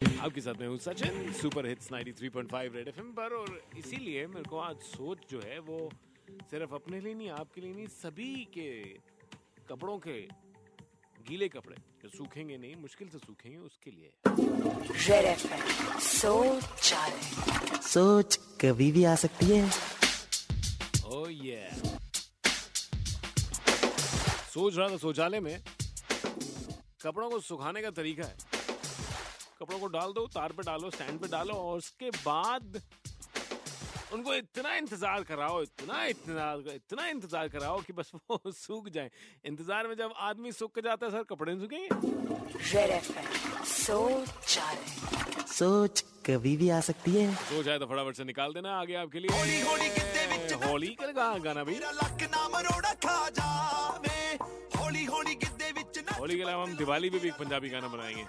[0.00, 4.58] आपके साथ मैं हूँ Sachin super hits 93.5 red FM पर और इसीलिए मेरे को
[4.58, 5.78] आज सोच जो है वो
[6.50, 8.68] सिर्फ़ अपने लिए नहीं आपके लिए नहीं सभी के
[9.68, 10.16] कपड़ों के
[11.28, 14.10] गीले कपड़े जो सूखेंगे नहीं मुश्किल से सूखेंगे उसके लिए।
[15.08, 16.92] रेड एफएम सोच
[17.86, 19.70] सोच कभी भी आ सकती है।
[21.06, 21.68] ओ ये
[24.52, 25.58] सोच रहा था शौचालय में
[27.02, 28.55] कपड़ों को सुखाने का तरीका है।
[29.60, 32.80] कपड़ों को डाल दो तार पे डालो स्टैंड पे डालो और उसके बाद
[34.14, 39.10] उनको इतना इंतज़ार कराओ इतना इंतज़ार इतना इंतज़ार कराओ कि बस वो सूख जाए।
[39.44, 41.88] इंतज़ार में जब आदमी सूख के जाता है सर कपड़े नहीं सूखेंगे?
[45.52, 49.18] सोच कभी भी आ सकती है। सोच आए तो फटाफट से निकाल देना आगे आपके
[49.20, 51.74] लिए। होली होली कित्ते होली कर गाना भी।
[56.18, 58.24] होली के अलावा हम दिवाली पे भी एक पंजाबी गाना बनाएँगे।